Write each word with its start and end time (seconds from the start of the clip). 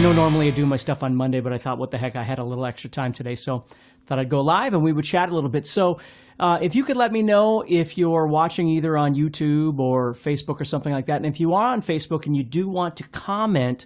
I 0.00 0.02
know 0.02 0.14
normally 0.14 0.48
I 0.48 0.50
do 0.50 0.64
my 0.64 0.76
stuff 0.76 1.02
on 1.02 1.14
Monday, 1.14 1.40
but 1.40 1.52
I 1.52 1.58
thought, 1.58 1.76
what 1.76 1.90
the 1.90 1.98
heck, 1.98 2.16
I 2.16 2.22
had 2.22 2.38
a 2.38 2.42
little 2.42 2.64
extra 2.64 2.88
time 2.88 3.12
today, 3.12 3.34
so 3.34 3.66
thought 4.06 4.18
I'd 4.18 4.30
go 4.30 4.40
live 4.40 4.72
and 4.72 4.82
we 4.82 4.94
would 4.94 5.04
chat 5.04 5.28
a 5.28 5.34
little 5.34 5.50
bit. 5.50 5.66
So, 5.66 6.00
uh, 6.38 6.58
if 6.62 6.74
you 6.74 6.84
could 6.84 6.96
let 6.96 7.12
me 7.12 7.22
know 7.22 7.62
if 7.68 7.98
you're 7.98 8.26
watching 8.26 8.66
either 8.70 8.96
on 8.96 9.12
YouTube 9.12 9.78
or 9.78 10.14
Facebook 10.14 10.58
or 10.58 10.64
something 10.64 10.90
like 10.90 11.04
that, 11.04 11.16
and 11.16 11.26
if 11.26 11.38
you 11.38 11.52
are 11.52 11.66
on 11.66 11.82
Facebook 11.82 12.24
and 12.24 12.34
you 12.34 12.42
do 12.42 12.66
want 12.66 12.96
to 12.96 13.02
comment, 13.08 13.84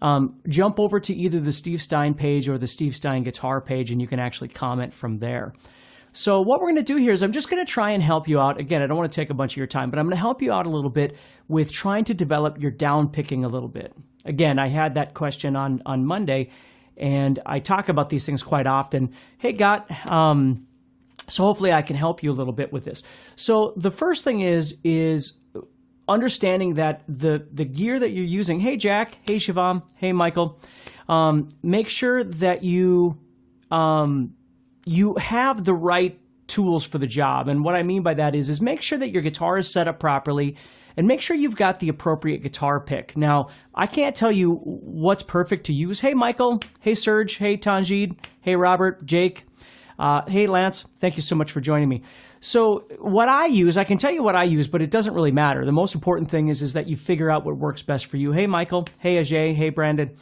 um, 0.00 0.36
jump 0.46 0.78
over 0.78 1.00
to 1.00 1.12
either 1.12 1.40
the 1.40 1.50
Steve 1.50 1.82
Stine 1.82 2.14
page 2.14 2.48
or 2.48 2.58
the 2.58 2.68
Steve 2.68 2.94
Stine 2.94 3.24
guitar 3.24 3.60
page, 3.60 3.90
and 3.90 4.00
you 4.00 4.06
can 4.06 4.20
actually 4.20 4.46
comment 4.46 4.94
from 4.94 5.18
there. 5.18 5.52
So, 6.16 6.40
what 6.40 6.62
we're 6.62 6.68
going 6.68 6.76
to 6.76 6.82
do 6.82 6.96
here 6.96 7.12
is 7.12 7.22
I'm 7.22 7.30
just 7.30 7.50
going 7.50 7.64
to 7.64 7.70
try 7.70 7.90
and 7.90 8.02
help 8.02 8.26
you 8.26 8.40
out. 8.40 8.58
Again, 8.58 8.80
I 8.80 8.86
don't 8.86 8.96
want 8.96 9.12
to 9.12 9.14
take 9.14 9.28
a 9.28 9.34
bunch 9.34 9.52
of 9.52 9.58
your 9.58 9.66
time, 9.66 9.90
but 9.90 9.98
I'm 9.98 10.06
going 10.06 10.16
to 10.16 10.20
help 10.20 10.40
you 10.40 10.50
out 10.50 10.64
a 10.64 10.70
little 10.70 10.88
bit 10.88 11.14
with 11.46 11.70
trying 11.70 12.04
to 12.04 12.14
develop 12.14 12.58
your 12.58 12.70
down 12.70 13.10
picking 13.10 13.44
a 13.44 13.48
little 13.48 13.68
bit. 13.68 13.92
Again, 14.24 14.58
I 14.58 14.68
had 14.68 14.94
that 14.94 15.12
question 15.12 15.56
on, 15.56 15.82
on 15.84 16.06
Monday, 16.06 16.48
and 16.96 17.38
I 17.44 17.58
talk 17.58 17.90
about 17.90 18.08
these 18.08 18.24
things 18.24 18.42
quite 18.42 18.66
often. 18.66 19.12
Hey, 19.36 19.52
Got, 19.52 19.90
um, 20.06 20.66
so 21.28 21.44
hopefully 21.44 21.74
I 21.74 21.82
can 21.82 21.96
help 21.96 22.22
you 22.22 22.32
a 22.32 22.32
little 22.32 22.54
bit 22.54 22.72
with 22.72 22.84
this. 22.84 23.02
So 23.34 23.74
the 23.76 23.90
first 23.90 24.24
thing 24.24 24.40
is 24.40 24.78
is 24.84 25.38
understanding 26.08 26.74
that 26.74 27.02
the 27.08 27.46
the 27.52 27.66
gear 27.66 27.98
that 27.98 28.08
you're 28.08 28.24
using. 28.24 28.60
Hey, 28.60 28.78
Jack. 28.78 29.18
Hey, 29.22 29.36
Shivam. 29.36 29.82
Hey, 29.96 30.14
Michael. 30.14 30.58
Um, 31.10 31.50
make 31.62 31.90
sure 31.90 32.24
that 32.24 32.62
you 32.62 33.18
um, 33.70 34.32
you 34.86 35.14
have 35.16 35.64
the 35.64 35.74
right 35.74 36.18
tools 36.46 36.86
for 36.86 36.98
the 36.98 37.06
job. 37.06 37.48
And 37.48 37.64
what 37.64 37.74
I 37.74 37.82
mean 37.82 38.02
by 38.02 38.14
that 38.14 38.34
is 38.34 38.48
is 38.48 38.60
make 38.60 38.80
sure 38.80 38.96
that 38.98 39.10
your 39.10 39.20
guitar 39.20 39.58
is 39.58 39.68
set 39.70 39.88
up 39.88 39.98
properly 39.98 40.56
and 40.96 41.06
make 41.06 41.20
sure 41.20 41.36
you've 41.36 41.56
got 41.56 41.80
the 41.80 41.88
appropriate 41.88 42.38
guitar 42.38 42.80
pick. 42.80 43.16
Now, 43.16 43.48
I 43.74 43.86
can't 43.86 44.16
tell 44.16 44.32
you 44.32 44.54
what's 44.54 45.22
perfect 45.22 45.66
to 45.66 45.74
use. 45.74 46.00
Hey, 46.00 46.14
Michael. 46.14 46.60
Hey, 46.80 46.94
Serge. 46.94 47.36
Hey, 47.36 47.58
Tanjid. 47.58 48.16
Hey, 48.40 48.56
Robert. 48.56 49.04
Jake. 49.04 49.44
Uh, 49.98 50.22
hey, 50.28 50.46
Lance. 50.46 50.84
Thank 50.96 51.16
you 51.16 51.22
so 51.22 51.34
much 51.34 51.52
for 51.52 51.60
joining 51.60 51.88
me. 51.88 52.02
So, 52.40 52.86
what 52.98 53.28
I 53.28 53.46
use, 53.46 53.76
I 53.76 53.84
can 53.84 53.98
tell 53.98 54.12
you 54.12 54.22
what 54.22 54.36
I 54.36 54.44
use, 54.44 54.68
but 54.68 54.80
it 54.80 54.90
doesn't 54.90 55.14
really 55.14 55.32
matter. 55.32 55.64
The 55.64 55.72
most 55.72 55.94
important 55.94 56.30
thing 56.30 56.48
is, 56.48 56.62
is 56.62 56.74
that 56.74 56.86
you 56.86 56.96
figure 56.96 57.30
out 57.30 57.44
what 57.44 57.56
works 57.56 57.82
best 57.82 58.06
for 58.06 58.16
you. 58.16 58.32
Hey, 58.32 58.46
Michael. 58.46 58.86
Hey, 58.98 59.20
Ajay. 59.20 59.54
Hey, 59.54 59.70
Brandon. 59.70 60.16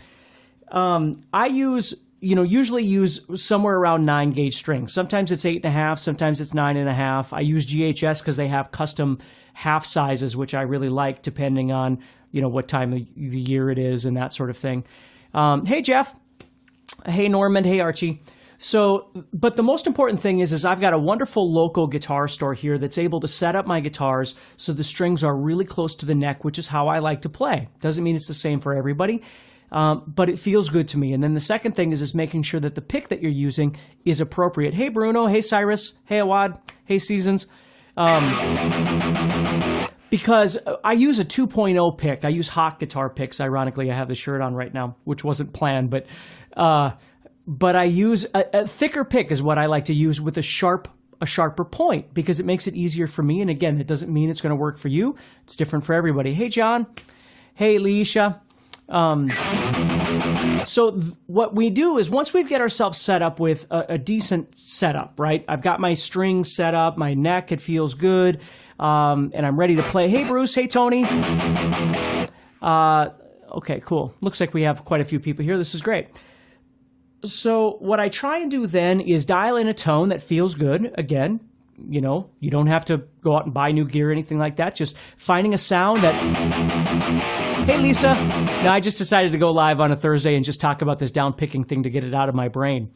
Um, 0.73 1.23
I 1.33 1.47
use 1.47 1.95
you 2.25 2.35
know, 2.35 2.43
usually 2.43 2.83
use 2.83 3.21
somewhere 3.35 3.77
around 3.77 4.05
nine 4.05 4.31
gauge 4.31 4.57
strings. 4.57 4.93
Sometimes 4.93 5.31
it's 5.31 5.45
eight 5.45 5.57
and 5.57 5.67
a 5.67 5.71
half, 5.71 5.99
sometimes 5.99 6.41
it's 6.41 6.55
nine 6.55 6.77
and 6.77 6.89
a 6.89 6.95
half. 6.95 7.33
I 7.33 7.41
use 7.41 7.67
GHS 7.67 8.21
because 8.21 8.37
they 8.37 8.49
have 8.49 8.71
custom 8.71 9.19
half 9.53 9.85
sizes, 9.85 10.37
which 10.37 10.55
I 10.55 10.63
really 10.63 10.89
like, 10.89 11.23
depending 11.23 11.71
on 11.71 11.99
you 12.31 12.41
know 12.41 12.49
what 12.49 12.67
time 12.67 12.93
of 12.93 12.99
the 13.15 13.39
year 13.39 13.71
it 13.71 13.79
is 13.79 14.07
and 14.07 14.17
that 14.17 14.33
sort 14.33 14.51
of 14.51 14.57
thing. 14.57 14.85
Um, 15.35 15.67
hey 15.67 15.83
Jeff, 15.83 16.15
hey 17.07 17.29
Norman, 17.29 17.65
hey 17.65 17.81
Archie. 17.81 18.23
So, 18.57 19.11
but 19.33 19.57
the 19.57 19.63
most 19.63 19.87
important 19.87 20.21
thing 20.21 20.39
is, 20.39 20.53
is 20.53 20.65
I've 20.65 20.81
got 20.81 20.95
a 20.95 20.99
wonderful 20.99 21.53
local 21.53 21.87
guitar 21.87 22.29
store 22.29 22.55
here 22.55 22.79
that's 22.79 22.97
able 22.97 23.21
to 23.21 23.29
set 23.29 23.57
up 23.57 23.67
my 23.67 23.81
guitars 23.81 24.35
so 24.57 24.73
the 24.73 24.85
strings 24.85 25.23
are 25.23 25.37
really 25.37 25.65
close 25.65 25.95
to 25.97 26.07
the 26.07 26.15
neck, 26.15 26.45
which 26.45 26.59
is 26.59 26.69
how 26.69 26.89
I 26.89 27.01
like 27.01 27.23
to 27.23 27.29
play. 27.29 27.69
Doesn't 27.81 28.03
mean 28.03 28.17
it's 28.17 28.29
the 28.29 28.35
same 28.35 28.61
for 28.61 28.73
everybody. 28.73 29.23
Um, 29.73 30.05
but 30.07 30.29
it 30.29 30.39
feels 30.39 30.69
good 30.69 30.89
to 30.89 30.99
me. 30.99 31.13
And 31.13 31.23
then 31.23 31.35
the 31.35 31.41
second 31.41 31.73
thing 31.73 31.93
is 31.93 32.01
is 32.01 32.15
making 32.15 32.43
sure 32.43 32.61
that 32.61 32.75
the 32.75 32.83
pick 32.83 33.09
that 33.09 33.23
you're 33.23 33.31
using 33.31 33.77
is 34.05 34.21
appropriate. 34.21 34.75
Hey 34.75 34.89
Bruno, 34.89 35.27
hey 35.27 35.41
Cyrus, 35.41 35.95
hey 36.05 36.19
Awad, 36.19 36.59
hey 36.85 36.99
Seasons. 36.99 37.47
Um, 37.97 38.25
because 40.11 40.59
I 40.85 40.93
use 40.93 41.19
a 41.19 41.25
2.0 41.25 41.99
pick. 41.99 42.25
I 42.25 42.29
use 42.29 42.49
hot 42.49 42.79
guitar 42.79 43.11
picks. 43.11 43.41
Ironically, 43.41 43.91
I 43.91 43.97
have 43.97 44.07
the 44.07 44.15
shirt 44.15 44.41
on 44.41 44.55
right 44.55 44.73
now, 44.73 44.97
which 45.05 45.25
wasn't 45.25 45.53
planned, 45.53 45.91
but 45.91 46.07
uh, 46.57 46.93
but 47.47 47.75
I 47.77 47.85
use 47.85 48.25
a, 48.33 48.61
a 48.63 48.69
thicker 48.69 49.05
pick 49.05 49.31
is 49.31 49.43
what 49.43 49.59
I 49.59 49.67
like 49.67 49.87
to 49.87 49.95
use 49.95 50.21
with 50.21 50.39
a 50.39 50.43
sharp 50.43 50.89
a 51.21 51.27
sharper 51.27 51.65
point 51.65 52.15
because 52.15 52.39
it 52.39 52.47
makes 52.47 52.67
it 52.67 52.75
easier 52.75 53.07
for 53.07 53.23
me. 53.23 53.41
And 53.41 53.51
again, 53.51 53.81
it 53.81 53.87
doesn't 53.87 54.13
mean 54.13 54.31
it's 54.31 54.41
going 54.41 54.51
to 54.51 54.57
work 54.57 54.79
for 54.79 54.89
you. 54.89 55.17
It's 55.43 55.57
different 55.57 55.85
for 55.85 55.95
everybody. 55.95 56.35
Hey 56.35 56.49
John, 56.49 56.87
hey 57.55 57.79
Leisha. 57.79 58.41
Um, 58.89 59.31
so 60.67 60.91
th- 60.91 61.15
what 61.27 61.55
we 61.55 61.71
do 61.71 61.97
is 61.99 62.11
once 62.11 62.35
we 62.35 62.45
get 62.45 62.61
ourselves 62.61 63.01
set 63.01 63.23
up 63.23 63.41
with 63.41 63.67
a, 63.71 63.95
a, 63.95 63.99
decent 63.99 64.59
setup, 64.59 65.15
right? 65.19 65.43
I've 65.49 65.63
got 65.63 65.81
my 65.81 65.95
strings 65.95 66.55
set 66.55 66.75
up, 66.75 66.99
my 66.99 67.15
neck, 67.15 67.51
it 67.51 67.63
feels 67.63 67.95
good, 67.95 68.41
um, 68.79 69.33
and 69.35 69.47
I'm 69.47 69.59
ready 69.59 69.77
to 69.77 69.83
play. 69.85 70.09
Hey, 70.09 70.25
Bruce. 70.25 70.55
Hey, 70.55 70.67
Tony. 70.67 71.05
Uh, 72.61 73.11
okay, 73.53 73.81
cool. 73.81 74.15
Looks 74.21 74.41
like 74.41 74.53
we 74.53 74.63
have 74.63 74.85
quite 74.85 75.01
a 75.01 75.05
few 75.05 75.19
people 75.19 75.45
here. 75.45 75.57
This 75.57 75.75
is 75.75 75.81
great. 75.81 76.09
So 77.25 77.77
what 77.81 78.01
I 78.01 78.11
try 78.11 78.39
and 78.39 78.51
do 78.51 78.67
then 78.67 79.01
is 79.01 79.25
dial 79.25 79.57
in 79.57 79.67
a 79.67 79.75
tone 79.75 80.11
that 80.11 80.23
feels 80.23 80.55
good. 80.55 80.93
Again, 80.97 81.41
you 81.79 82.01
know, 82.01 82.31
you 82.41 82.51
don't 82.51 82.67
have 82.67 82.85
to 82.87 82.99
go 83.21 83.37
out 83.37 83.45
and 83.45 83.55
buy 83.55 83.73
new 83.73 83.85
gear 83.85 84.09
or 84.09 84.13
anything 84.13 84.39
like 84.39 84.57
that. 84.57 84.75
Just 84.75 84.97
finding 85.17 85.55
a 85.55 85.59
sound 85.59 86.03
that. 86.03 86.15
Hey, 87.65 87.79
Lisa. 87.79 88.15
Now, 88.15 88.75
I 88.75 88.81
just 88.81 88.99
decided 88.99 89.33
to 89.33 89.39
go 89.39 89.51
live 89.51 89.81
on 89.81 89.91
a 89.91 89.97
Thursday 89.97 90.37
and 90.37 90.45
just 90.45 90.61
talk 90.61 90.83
about 90.83 90.99
this 90.99 91.11
down 91.11 91.33
picking 91.33 91.65
thing 91.65 91.85
to 91.85 91.91
get 91.91 92.05
it 92.05 92.15
out 92.15 92.29
of 92.29 92.35
my 92.35 92.49
brain. 92.49 92.91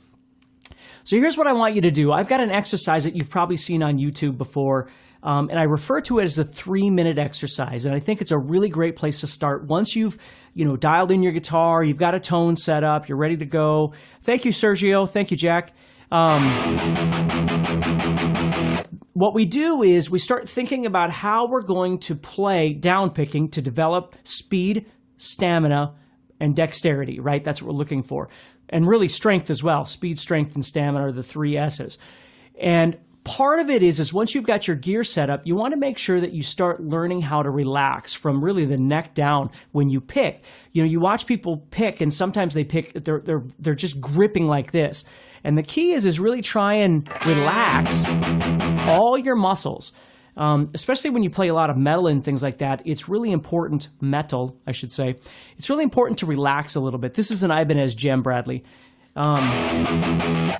So, 1.05 1.16
here's 1.16 1.39
what 1.39 1.47
I 1.47 1.55
want 1.55 1.75
you 1.75 1.83
to 1.83 1.91
do 1.91 2.12
I've 2.12 2.28
got 2.28 2.41
an 2.41 2.50
exercise 2.50 3.05
that 3.05 3.16
you've 3.16 3.31
probably 3.31 3.56
seen 3.56 3.83
on 3.83 3.99
YouTube 3.99 4.37
before. 4.39 4.89
Um, 5.21 5.49
and 5.50 5.59
I 5.59 5.65
refer 5.65 6.00
to 6.03 6.21
it 6.21 6.25
as 6.25 6.39
a 6.39 6.45
three 6.45 6.91
minute 6.91 7.19
exercise. 7.19 7.84
And 7.87 7.95
I 7.95 7.99
think 7.99 8.21
it's 8.21 8.31
a 8.31 8.39
really 8.39 8.69
great 8.69 8.95
place 8.95 9.21
to 9.21 9.27
start. 9.27 9.65
Once 9.65 9.97
you've, 9.97 10.16
you 10.55 10.65
know, 10.65 10.77
dialed 10.77 11.10
in 11.10 11.25
your 11.25 11.33
guitar, 11.33 11.83
you've 11.83 11.97
got 11.97 12.15
a 12.15 12.21
tone 12.21 12.55
set 12.55 12.84
up, 12.84 13.09
you're 13.09 13.19
ready 13.19 13.37
to 13.39 13.47
go. 13.47 13.95
Thank 14.22 14.45
you, 14.45 14.53
Sergio. 14.53 15.10
Thank 15.10 15.33
you, 15.33 15.37
Jack. 15.37 15.72
Um, 16.12 16.45
what 19.19 19.34
we 19.34 19.47
do 19.47 19.83
is 19.83 20.09
we 20.09 20.21
start 20.21 20.49
thinking 20.49 20.87
about 20.87 21.11
how 21.11 21.49
we're 21.49 21.62
going 21.62 21.99
to 21.99 22.15
play 22.15 22.73
down 22.73 23.11
picking 23.11 23.49
to 23.49 23.61
develop 23.61 24.15
speed, 24.23 24.87
stamina, 25.17 25.97
and 26.39 26.55
dexterity, 26.55 27.19
right? 27.19 27.43
That's 27.43 27.61
what 27.61 27.73
we're 27.73 27.78
looking 27.78 28.05
for. 28.05 28.28
And 28.69 28.87
really 28.87 29.09
strength 29.09 29.51
as 29.51 29.61
well. 29.61 29.84
Speed, 29.87 30.21
strength, 30.21 30.55
and 30.55 30.65
stamina 30.65 31.07
are 31.07 31.11
the 31.11 31.25
three 31.25 31.57
S's. 31.57 31.99
And 32.61 32.97
part 33.28 33.61
of 33.61 33.69
it 33.69 33.83
is 33.83 34.00
is 34.00 34.12
once 34.12 34.34
you've 34.34 34.47
got 34.47 34.66
your 34.66 34.77
gear 34.77 35.05
set 35.05 35.28
up, 35.28 35.47
you 35.47 35.55
want 35.55 35.72
to 35.75 35.78
make 35.78 35.99
sure 35.99 36.19
that 36.19 36.33
you 36.33 36.43
start 36.43 36.81
learning 36.81 37.21
how 37.21 37.43
to 37.43 37.50
relax 37.50 38.15
from 38.15 38.43
really 38.43 38.65
the 38.65 38.78
neck 38.78 39.12
down 39.12 39.50
when 39.72 39.91
you 39.91 40.00
pick. 40.00 40.43
You 40.72 40.83
know, 40.83 40.89
you 40.89 40.99
watch 40.99 41.27
people 41.27 41.59
pick 41.71 42.00
and 42.00 42.12
sometimes 42.12 42.55
they 42.55 42.65
pick 42.65 42.94
they're 43.05 43.21
they're 43.21 43.44
they're 43.59 43.75
just 43.75 44.00
gripping 44.00 44.47
like 44.47 44.72
this. 44.72 45.05
And 45.44 45.59
the 45.59 45.62
key 45.62 45.93
is 45.93 46.06
is 46.06 46.19
really 46.19 46.41
try 46.41 46.75
and 46.75 47.06
relax 47.27 48.09
all 48.89 49.19
your 49.19 49.37
muscles. 49.37 49.93
Um, 50.39 50.71
especially 50.72 51.10
when 51.10 51.25
you 51.25 51.31
play 51.31 51.49
a 51.49 51.55
lot 51.55 51.69
of 51.69 51.77
metal 51.77 52.06
and 52.06 52.25
things 52.25 52.43
like 52.45 52.59
that, 52.59 52.81
it's 52.84 53.09
really 53.09 53.33
important, 53.33 53.89
metal, 54.00 54.56
I 54.69 54.72
should 54.72 54.93
say, 54.93 55.16
it's 55.56 55.69
really 55.69 55.83
important 55.83 56.21
to 56.21 56.27
relax 56.27 56.77
a 56.77 56.81
little 56.81 57.00
bit. 57.00 57.15
This 57.15 57.33
is 57.33 57.43
an 57.43 57.50
Ibanez 57.50 57.97
Gem 57.97 58.22
Bradley. 58.22 58.62
Um, 59.17 59.43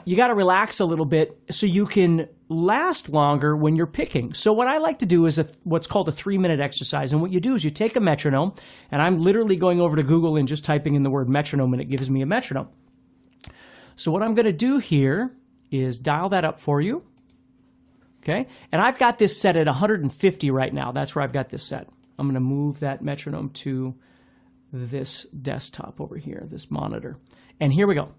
you 0.05 0.17
got 0.17 0.29
to 0.29 0.35
relax 0.35 0.81
a 0.81 0.85
little 0.85 1.05
bit 1.05 1.39
so 1.51 1.67
you 1.67 1.87
can 1.87 2.29
last 2.49 3.09
longer 3.09 3.57
when 3.57 3.77
you're 3.77 3.87
picking. 3.87 4.35
So 4.35 4.53
what 4.53 4.67
I 4.67 4.79
like 4.79 4.99
to 5.01 5.07
do 5.07 5.27
is 5.27 5.39
a, 5.39 5.47
what's 5.65 5.87
called 5.87 6.09
a 6.09 6.13
three 6.13 6.39
minute 6.39 6.61
exercise. 6.61 7.13
And 7.13 7.23
what 7.23 7.31
you 7.31 7.41
do 7.41 7.55
is 7.55 7.65
you 7.65 7.71
take 7.71 7.95
a 7.95 8.01
metronome, 8.01 8.55
and 8.91 9.01
I'm 9.01 9.19
literally 9.19 9.57
going 9.57 9.81
over 9.81 9.97
to 9.97 10.03
Google 10.03 10.37
and 10.37 10.49
just 10.49 10.65
typing 10.65 10.95
in 10.95 11.03
the 11.03 11.11
word 11.11 11.29
metronome, 11.29 11.73
and 11.73 11.83
it 11.83 11.87
gives 11.87 12.11
me 12.11 12.23
a 12.23 12.27
metronome. 12.27 12.69
So 13.97 14.11
what 14.11 14.23
I'm 14.23 14.35
going 14.35 14.47
to 14.47 14.53
do 14.53 14.79
here 14.79 15.33
is 15.71 15.99
dial 15.99 16.29
that 16.31 16.45
up 16.45 16.59
for 16.59 16.81
you. 16.81 17.05
Okay, 18.23 18.49
and 18.73 18.83
I've 18.83 18.99
got 18.99 19.19
this 19.19 19.41
set 19.41 19.57
at 19.57 19.67
150 19.67 20.51
right 20.51 20.75
now. 20.75 20.91
That's 20.93 21.15
where 21.15 21.23
I've 21.23 21.33
got 21.33 21.49
this 21.49 21.65
set. 21.65 21.89
I'm 22.19 22.27
going 22.27 22.35
to 22.35 22.41
move 22.41 22.81
that 22.81 23.03
metronome 23.03 23.51
to 23.51 23.95
this 24.73 25.23
desktop 25.25 26.01
over 26.01 26.17
here, 26.17 26.47
this 26.51 26.71
monitor. 26.71 27.17
And 27.61 27.73
here 27.73 27.87
we 27.87 27.95
go. 27.95 28.13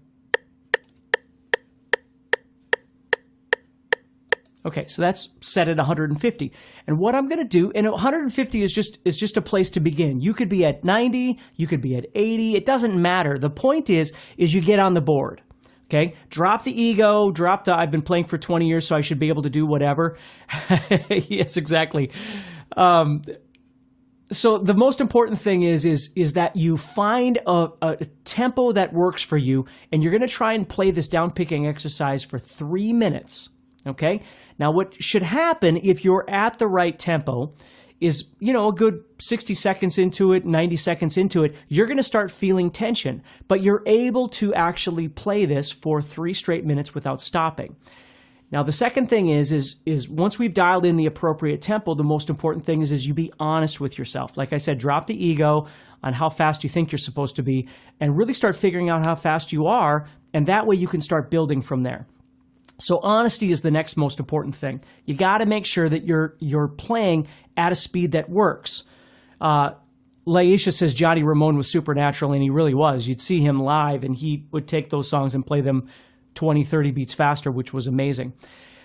Okay, 4.64 4.86
so 4.86 5.00
that's 5.00 5.30
set 5.40 5.68
at 5.68 5.78
150. 5.78 6.52
And 6.86 6.98
what 6.98 7.14
I'm 7.14 7.28
going 7.28 7.38
to 7.38 7.44
do, 7.44 7.72
and 7.74 7.90
150 7.90 8.62
is 8.62 8.74
just 8.74 8.98
is 9.04 9.18
just 9.18 9.36
a 9.36 9.42
place 9.42 9.70
to 9.70 9.80
begin. 9.80 10.20
You 10.20 10.34
could 10.34 10.50
be 10.50 10.66
at 10.66 10.84
90, 10.84 11.38
you 11.56 11.66
could 11.66 11.80
be 11.80 11.96
at 11.96 12.06
80, 12.14 12.56
it 12.56 12.64
doesn't 12.66 13.00
matter. 13.00 13.38
The 13.38 13.50
point 13.50 13.88
is 13.88 14.12
is 14.36 14.54
you 14.54 14.60
get 14.60 14.78
on 14.78 14.94
the 14.94 15.00
board. 15.00 15.42
Okay, 15.86 16.14
drop 16.28 16.62
the 16.62 16.80
ego, 16.80 17.30
drop 17.32 17.64
the 17.64 17.76
I've 17.76 17.90
been 17.90 18.02
playing 18.02 18.26
for 18.26 18.38
20 18.38 18.68
years, 18.68 18.86
so 18.86 18.94
I 18.94 19.00
should 19.00 19.18
be 19.18 19.28
able 19.28 19.42
to 19.42 19.50
do 19.50 19.66
whatever. 19.66 20.16
yes, 21.10 21.56
exactly. 21.56 22.12
Um, 22.76 23.22
so 24.30 24.58
the 24.58 24.74
most 24.74 25.00
important 25.00 25.40
thing 25.40 25.62
is 25.62 25.84
is 25.84 26.12
is 26.14 26.34
that 26.34 26.54
you 26.54 26.76
find 26.76 27.38
a, 27.46 27.68
a 27.82 28.04
tempo 28.24 28.72
that 28.72 28.92
works 28.92 29.22
for 29.22 29.38
you, 29.38 29.66
and 29.90 30.02
you're 30.02 30.12
going 30.12 30.20
to 30.20 30.28
try 30.28 30.52
and 30.52 30.68
play 30.68 30.90
this 30.90 31.08
down 31.08 31.30
picking 31.30 31.66
exercise 31.66 32.24
for 32.24 32.38
three 32.38 32.92
minutes. 32.92 33.48
Okay. 33.86 34.20
Now, 34.58 34.70
what 34.70 35.02
should 35.02 35.22
happen 35.22 35.78
if 35.78 36.04
you're 36.04 36.28
at 36.28 36.58
the 36.58 36.66
right 36.66 36.98
tempo 36.98 37.54
is, 38.00 38.30
you 38.38 38.52
know, 38.52 38.68
a 38.68 38.72
good 38.72 39.04
60 39.18 39.54
seconds 39.54 39.98
into 39.98 40.32
it, 40.32 40.46
90 40.46 40.76
seconds 40.76 41.16
into 41.18 41.44
it, 41.44 41.54
you're 41.68 41.86
going 41.86 41.98
to 41.98 42.02
start 42.02 42.30
feeling 42.30 42.70
tension, 42.70 43.22
but 43.46 43.62
you're 43.62 43.82
able 43.86 44.28
to 44.28 44.54
actually 44.54 45.08
play 45.08 45.44
this 45.44 45.70
for 45.70 46.00
three 46.00 46.32
straight 46.32 46.64
minutes 46.64 46.94
without 46.94 47.20
stopping. 47.20 47.76
Now, 48.52 48.64
the 48.64 48.72
second 48.72 49.06
thing 49.08 49.28
is, 49.28 49.52
is, 49.52 49.76
is 49.86 50.08
once 50.08 50.38
we've 50.38 50.52
dialed 50.52 50.84
in 50.84 50.96
the 50.96 51.06
appropriate 51.06 51.62
tempo, 51.62 51.94
the 51.94 52.02
most 52.02 52.28
important 52.28 52.64
thing 52.64 52.82
is, 52.82 52.90
is 52.90 53.06
you 53.06 53.14
be 53.14 53.32
honest 53.38 53.80
with 53.80 53.96
yourself. 53.96 54.36
Like 54.36 54.52
I 54.52 54.56
said, 54.56 54.78
drop 54.78 55.06
the 55.06 55.24
ego 55.24 55.68
on 56.02 56.14
how 56.14 56.30
fast 56.30 56.64
you 56.64 56.70
think 56.70 56.90
you're 56.90 56.98
supposed 56.98 57.36
to 57.36 57.42
be 57.42 57.68
and 58.00 58.16
really 58.16 58.34
start 58.34 58.56
figuring 58.56 58.88
out 58.88 59.04
how 59.04 59.14
fast 59.14 59.52
you 59.52 59.66
are. 59.66 60.08
And 60.34 60.46
that 60.46 60.66
way 60.66 60.74
you 60.74 60.88
can 60.88 61.00
start 61.00 61.30
building 61.30 61.62
from 61.62 61.84
there. 61.84 62.06
So 62.80 62.98
honesty 62.98 63.50
is 63.50 63.60
the 63.60 63.70
next 63.70 63.96
most 63.96 64.18
important 64.18 64.54
thing. 64.54 64.82
You 65.04 65.14
got 65.14 65.38
to 65.38 65.46
make 65.46 65.66
sure 65.66 65.88
that 65.88 66.04
you're 66.04 66.36
you're 66.40 66.68
playing 66.68 67.28
at 67.56 67.72
a 67.72 67.76
speed 67.76 68.12
that 68.12 68.28
works. 68.28 68.84
Uh, 69.40 69.72
Laisha 70.26 70.72
says 70.72 70.94
Johnny 70.94 71.22
Ramone 71.22 71.56
was 71.56 71.70
supernatural, 71.70 72.32
and 72.32 72.42
he 72.42 72.50
really 72.50 72.74
was. 72.74 73.08
You'd 73.08 73.20
see 73.20 73.40
him 73.40 73.58
live, 73.58 74.04
and 74.04 74.14
he 74.14 74.46
would 74.52 74.68
take 74.68 74.90
those 74.90 75.08
songs 75.08 75.34
and 75.34 75.44
play 75.44 75.60
them 75.60 75.88
20, 76.34 76.62
30 76.64 76.90
beats 76.92 77.14
faster, 77.14 77.50
which 77.50 77.72
was 77.72 77.86
amazing. 77.86 78.32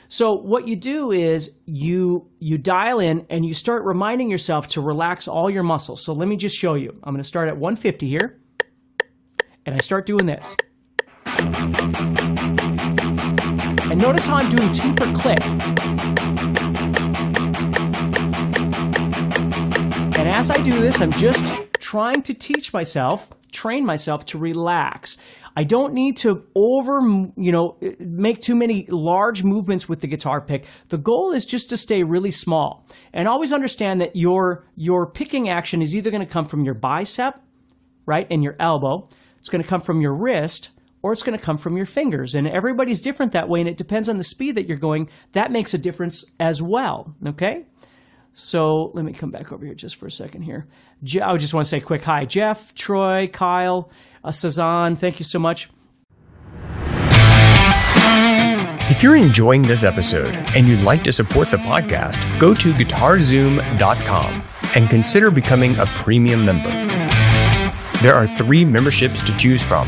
So 0.08 0.34
what 0.34 0.68
you 0.68 0.76
do 0.76 1.12
is 1.12 1.56
you 1.66 2.30
you 2.40 2.58
dial 2.58 3.00
in 3.00 3.26
and 3.30 3.46
you 3.46 3.54
start 3.54 3.84
reminding 3.84 4.30
yourself 4.30 4.68
to 4.70 4.82
relax 4.82 5.28
all 5.28 5.50
your 5.50 5.64
muscles. 5.64 6.04
So 6.04 6.14
let 6.14 6.28
me 6.28 6.38
just 6.38 6.56
show 6.56 6.76
you. 6.76 6.92
I'm 7.04 7.14
going 7.14 7.24
to 7.24 7.28
start 7.28 7.48
at 7.48 7.58
150 7.58 8.08
here, 8.08 8.40
and 9.66 9.76
I 9.76 9.80
start 9.80 10.06
doing 10.06 10.26
this. 10.26 10.56
And 13.92 14.02
notice 14.02 14.26
how 14.26 14.38
I'm 14.38 14.50
doing 14.50 14.74
two 14.74 14.92
per 14.96 15.14
click. 15.14 15.40
And 20.18 20.28
as 20.28 20.50
I 20.50 20.60
do 20.64 20.82
this, 20.82 21.02
I'm 21.02 21.12
just 21.12 21.46
trying 21.80 22.24
to 22.24 22.34
teach 22.34 22.74
myself, 22.74 23.30
train 23.52 23.86
myself 23.86 24.26
to 24.26 24.40
relax. 24.40 25.18
I 25.56 25.66
don't 25.66 25.94
need 25.94 26.18
to 26.18 26.44
over, 26.56 27.00
you 27.38 27.52
know, 27.52 27.78
make 28.00 28.42
too 28.42 28.56
many 28.56 28.88
large 28.90 29.44
movements 29.44 29.88
with 29.88 30.02
the 30.02 30.08
guitar 30.08 30.42
pick. 30.42 30.66
The 30.90 30.98
goal 30.98 31.32
is 31.32 31.46
just 31.46 31.70
to 31.70 31.78
stay 31.78 32.02
really 32.02 32.32
small. 32.32 32.88
And 33.14 33.28
always 33.28 33.54
understand 33.54 34.02
that 34.02 34.16
your 34.16 34.66
your 34.76 35.12
picking 35.12 35.48
action 35.48 35.84
is 35.84 35.96
either 35.96 36.10
going 36.10 36.26
to 36.26 36.34
come 36.34 36.46
from 36.46 36.66
your 36.66 36.74
bicep, 36.74 37.40
right, 38.08 38.26
and 38.32 38.44
your 38.44 38.56
elbow. 38.60 39.08
It's 39.38 39.50
going 39.50 39.62
to 39.62 39.70
come 39.70 39.82
from 39.82 40.02
your 40.02 40.16
wrist 40.16 40.72
or 41.06 41.14
it's 41.14 41.22
going 41.22 41.38
to 41.38 41.46
come 41.46 41.60
from 41.60 41.78
your 41.78 41.86
fingers. 41.86 42.34
And 42.34 42.48
everybody's 42.48 43.00
different 43.00 43.32
that 43.34 43.48
way, 43.48 43.60
and 43.60 43.70
it 43.70 43.78
depends 43.78 44.10
on 44.10 44.18
the 44.18 44.24
speed 44.24 44.56
that 44.56 44.68
you're 44.68 44.76
going. 44.76 45.08
That 45.34 45.52
makes 45.52 45.72
a 45.76 45.78
difference 45.78 46.26
as 46.40 46.64
well. 46.64 47.16
Okay? 47.24 47.68
So 48.34 48.90
let 48.96 49.06
me 49.06 49.14
come 49.14 49.30
back 49.30 49.52
over 49.52 49.64
here 49.64 49.76
just 49.76 49.98
for 49.98 50.08
a 50.08 50.12
second 50.12 50.42
here. 50.42 50.66
I 51.22 51.38
just 51.38 51.54
want 51.54 51.64
to 51.64 51.70
say 51.70 51.80
quick 51.80 52.02
hi. 52.02 52.26
Jeff, 52.26 52.74
Troy, 52.74 53.28
Kyle, 53.28 53.92
uh, 54.24 54.30
Sazan, 54.30 54.98
thank 54.98 55.20
you 55.20 55.26
so 55.26 55.38
much. 55.38 55.70
If 58.90 59.04
you're 59.04 59.16
enjoying 59.16 59.62
this 59.62 59.84
episode 59.84 60.36
and 60.56 60.68
you'd 60.68 60.82
like 60.82 61.04
to 61.04 61.12
support 61.12 61.52
the 61.52 61.58
podcast, 61.58 62.18
go 62.40 62.56
to 62.56 62.74
guitarzoom.com 62.74 64.44
and 64.76 64.90
consider 64.90 65.30
becoming 65.30 65.78
a 65.78 65.86
premium 65.86 66.44
member. 66.44 66.72
There 68.02 68.16
are 68.16 68.28
three 68.40 68.66
memberships 68.66 69.22
to 69.22 69.38
choose 69.38 69.64
from 69.64 69.88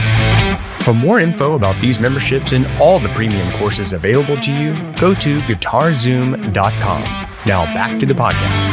For 0.83 0.95
more 0.95 1.19
info 1.19 1.53
about 1.53 1.79
these 1.79 1.99
memberships 1.99 2.53
and 2.53 2.65
all 2.81 2.99
the 2.99 3.09
premium 3.09 3.51
courses 3.59 3.93
available 3.93 4.35
to 4.37 4.51
you, 4.51 4.73
go 4.93 5.13
to 5.13 5.37
guitarzoom.com. 5.41 7.03
Now 7.45 7.65
back 7.65 7.99
to 7.99 8.05
the 8.07 8.15
podcast. 8.15 8.71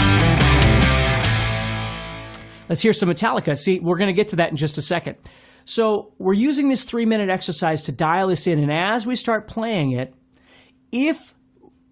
Let's 2.69 2.81
hear 2.81 2.95
some 2.95 3.11
Metallica. 3.11 3.59
See, 3.59 3.79
we're 3.81 3.99
going 3.99 4.09
to 4.09 4.15
get 4.15 4.29
to 4.29 4.37
that 4.37 4.51
in 4.51 4.57
just 4.57 4.79
a 4.79 4.83
second. 4.83 5.17
So, 5.67 6.15
we're 6.19 6.33
using 6.33 6.71
this 6.71 6.83
three 6.83 7.05
minute 7.05 7.29
exercise 7.29 7.83
to 7.85 7.93
dial 7.93 8.29
this 8.29 8.47
in. 8.47 8.59
And 8.59 8.73
as 8.73 9.07
we 9.07 9.15
start 9.15 9.47
playing 9.47 9.93
it, 9.93 10.15
if 10.91 11.35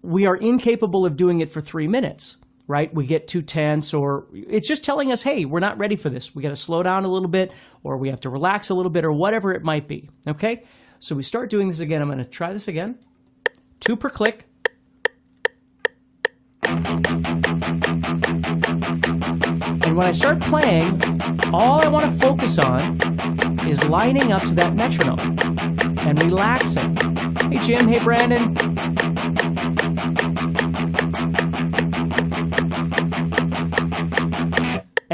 we 0.01 0.25
are 0.25 0.35
incapable 0.35 1.05
of 1.05 1.15
doing 1.15 1.41
it 1.41 1.49
for 1.49 1.61
three 1.61 1.87
minutes, 1.87 2.37
right? 2.67 2.93
We 2.93 3.07
get 3.07 3.27
too 3.27 3.41
tense, 3.41 3.93
or 3.93 4.27
it's 4.33 4.67
just 4.67 4.83
telling 4.83 5.11
us, 5.11 5.23
hey, 5.23 5.45
we're 5.45 5.61
not 5.61 5.77
ready 5.77 5.95
for 5.95 6.09
this. 6.09 6.35
We 6.35 6.43
got 6.43 6.49
to 6.49 6.55
slow 6.55 6.83
down 6.83 7.05
a 7.05 7.07
little 7.07 7.29
bit, 7.29 7.53
or 7.83 7.97
we 7.97 8.09
have 8.09 8.19
to 8.21 8.29
relax 8.29 8.69
a 8.69 8.75
little 8.75 8.89
bit, 8.89 9.05
or 9.05 9.13
whatever 9.13 9.53
it 9.53 9.63
might 9.63 9.87
be. 9.87 10.09
Okay? 10.27 10.63
So 10.99 11.15
we 11.15 11.23
start 11.23 11.49
doing 11.49 11.69
this 11.69 11.79
again. 11.79 12.01
I'm 12.01 12.09
going 12.09 12.17
to 12.17 12.25
try 12.25 12.51
this 12.53 12.67
again. 12.67 12.99
Two 13.79 13.95
per 13.95 14.09
click. 14.09 14.45
And 16.63 17.05
when 19.95 20.07
I 20.07 20.11
start 20.11 20.41
playing, 20.41 20.99
all 21.53 21.79
I 21.79 21.87
want 21.87 22.05
to 22.05 22.11
focus 22.19 22.57
on 22.57 22.99
is 23.67 23.83
lining 23.85 24.31
up 24.31 24.41
to 24.43 24.55
that 24.55 24.75
metronome 24.75 25.37
and 25.99 26.23
relaxing. 26.23 26.95
Hey, 27.51 27.59
Jim. 27.59 27.87
Hey, 27.87 28.03
Brandon. 28.03 28.55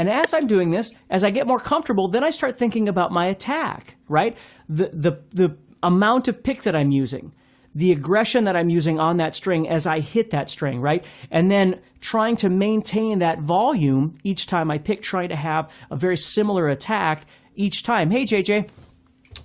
And 0.04 0.12
as 0.12 0.34
I'm 0.34 0.46
doing 0.46 0.70
this, 0.70 0.94
as 1.08 1.24
I 1.24 1.30
get 1.30 1.46
more 1.46 1.58
comfortable, 1.58 2.08
then 2.08 2.22
I 2.22 2.28
start 2.28 2.58
thinking 2.58 2.90
about 2.90 3.10
my 3.10 3.24
attack, 3.24 3.96
right? 4.06 4.36
The, 4.68 4.90
the, 4.92 5.22
the 5.32 5.56
amount 5.82 6.28
of 6.28 6.42
pick 6.42 6.64
that 6.64 6.76
I'm 6.76 6.90
using, 6.90 7.32
the 7.74 7.90
aggression 7.90 8.44
that 8.44 8.54
I'm 8.54 8.68
using 8.68 9.00
on 9.00 9.16
that 9.16 9.34
string 9.34 9.66
as 9.66 9.86
I 9.86 10.00
hit 10.00 10.28
that 10.28 10.50
string, 10.50 10.82
right? 10.82 11.02
And 11.30 11.50
then 11.50 11.80
trying 12.02 12.36
to 12.36 12.50
maintain 12.50 13.20
that 13.20 13.40
volume 13.40 14.18
each 14.24 14.46
time 14.46 14.70
I 14.70 14.76
pick, 14.76 15.00
trying 15.00 15.30
to 15.30 15.36
have 15.36 15.72
a 15.90 15.96
very 15.96 16.18
similar 16.18 16.68
attack 16.68 17.24
each 17.54 17.82
time. 17.82 18.10
Hey, 18.10 18.26
JJ. 18.26 18.68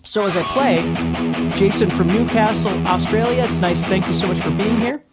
So 0.03 0.25
as 0.25 0.35
I 0.35 0.43
play, 0.43 1.51
Jason 1.55 1.89
from 1.89 2.07
Newcastle, 2.07 2.85
Australia, 2.85 3.45
it's 3.45 3.59
nice. 3.59 3.85
Thank 3.85 4.07
you 4.07 4.13
so 4.13 4.27
much 4.27 4.39
for 4.39 4.51
being 4.51 4.75
here. 4.75 5.05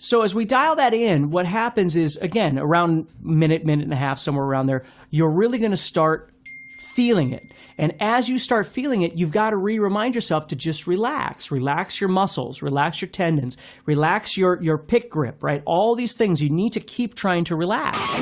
So 0.00 0.22
as 0.22 0.32
we 0.32 0.44
dial 0.44 0.76
that 0.76 0.94
in, 0.94 1.30
what 1.30 1.44
happens 1.44 1.96
is 1.96 2.16
again 2.18 2.56
around 2.56 3.08
minute, 3.20 3.64
minute 3.64 3.82
and 3.82 3.92
a 3.92 3.96
half, 3.96 4.20
somewhere 4.20 4.44
around 4.44 4.66
there, 4.66 4.84
you're 5.10 5.30
really 5.30 5.58
going 5.58 5.72
to 5.72 5.76
start 5.76 6.30
feeling 6.78 7.32
it. 7.32 7.52
And 7.76 7.94
as 7.98 8.28
you 8.28 8.38
start 8.38 8.68
feeling 8.68 9.02
it, 9.02 9.16
you've 9.16 9.32
got 9.32 9.50
to 9.50 9.56
re-remind 9.56 10.14
yourself 10.14 10.46
to 10.48 10.56
just 10.56 10.86
relax. 10.86 11.50
Relax 11.50 12.00
your 12.00 12.08
muscles, 12.08 12.62
relax 12.62 13.02
your 13.02 13.08
tendons, 13.08 13.56
relax 13.86 14.36
your, 14.36 14.62
your 14.62 14.78
pick 14.78 15.10
grip, 15.10 15.42
right? 15.42 15.62
All 15.66 15.96
these 15.96 16.14
things 16.14 16.40
you 16.40 16.50
need 16.50 16.74
to 16.74 16.80
keep 16.80 17.14
trying 17.14 17.42
to 17.44 17.56
relax. 17.56 18.14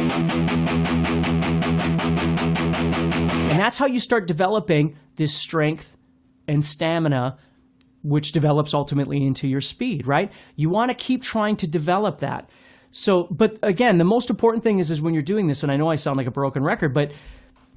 And 3.46 3.60
that's 3.60 3.76
how 3.76 3.86
you 3.86 4.00
start 4.00 4.26
developing 4.26 4.96
this 5.16 5.34
strength 5.34 5.94
and 6.48 6.64
stamina 6.64 7.36
which 8.06 8.32
develops 8.32 8.72
ultimately 8.72 9.24
into 9.24 9.48
your 9.48 9.60
speed, 9.60 10.06
right? 10.06 10.32
You 10.54 10.70
want 10.70 10.90
to 10.90 10.94
keep 10.94 11.22
trying 11.22 11.56
to 11.56 11.66
develop 11.66 12.18
that. 12.20 12.48
So, 12.90 13.24
but 13.24 13.58
again, 13.62 13.98
the 13.98 14.04
most 14.04 14.30
important 14.30 14.64
thing 14.64 14.78
is 14.78 14.90
is 14.90 15.02
when 15.02 15.12
you're 15.12 15.22
doing 15.22 15.48
this, 15.48 15.62
and 15.62 15.70
I 15.70 15.76
know 15.76 15.90
I 15.90 15.96
sound 15.96 16.16
like 16.16 16.26
a 16.26 16.30
broken 16.30 16.62
record, 16.62 16.94
but 16.94 17.12